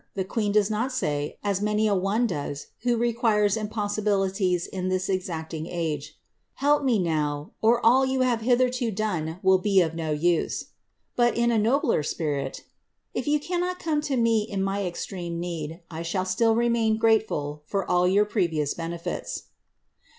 The 0.15 0.25
queen 0.25 0.51
does 0.51 0.71
not 0.71 0.91
say, 0.91 1.37
as 1.43 1.61
many 1.61 1.85
a 1.85 1.93
one 1.93 2.25
does 2.25 2.69
who 2.81 2.97
requires 2.97 3.55
impossibilities 3.55 4.65
in 4.65 4.89
this 4.89 5.07
exacting 5.09 5.67
age, 5.67 6.13
^ 6.15 6.15
Help 6.55 6.81
me 6.83 6.97
now, 6.97 7.51
or 7.61 7.79
all 7.85 8.03
you 8.03 8.21
have 8.21 8.41
hitherto 8.41 8.89
done 8.89 9.39
will 9.43 9.59
be 9.59 9.79
of 9.79 9.93
no 9.93 10.09
use." 10.09 10.69
But, 11.15 11.37
in 11.37 11.51
a 11.51 11.59
nobler 11.59 12.01
spirit, 12.01 12.63
^ 12.63 12.69
If 13.13 13.27
you 13.27 13.39
cannot 13.39 13.77
come 13.77 14.01
to 14.09 14.17
me 14.17 14.41
in 14.41 14.63
my 14.63 14.83
extreme 14.87 15.39
need, 15.39 15.81
I 15.91 16.01
shall 16.01 16.25
still 16.25 16.55
remain 16.55 16.97
grateful 16.97 17.61
for 17.67 17.87
all 17.87 18.07
your 18.07 18.25
previous 18.25 18.73
benefits." 18.73 19.43